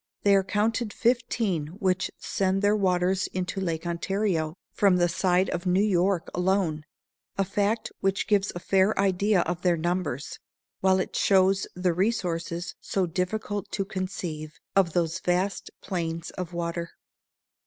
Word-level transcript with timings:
There 0.23 0.39
are 0.39 0.43
counted 0.43 0.91
fifteen 0.93 1.67
which 1.77 2.09
send 2.17 2.63
their 2.63 2.75
waters 2.75 3.27
into 3.33 3.61
Lake 3.61 3.85
Ontario, 3.85 4.55
from 4.73 4.97
the 4.97 5.07
side 5.07 5.47
of 5.51 5.67
New 5.67 5.83
York 5.83 6.27
alone,—a 6.33 7.45
fact 7.45 7.91
which 7.99 8.25
gives 8.25 8.51
a 8.55 8.59
fair 8.59 8.97
idea 8.99 9.41
of 9.41 9.61
their 9.61 9.77
numbers, 9.77 10.39
while 10.79 10.99
it 10.99 11.15
shows 11.15 11.67
the 11.75 11.93
resources, 11.93 12.73
so 12.81 13.05
difficult 13.05 13.69
to 13.73 13.85
conceive, 13.85 14.57
of 14.75 14.93
those 14.93 15.19
vast 15.19 15.69
plains 15.83 16.31
of 16.31 16.51
water. 16.51 16.89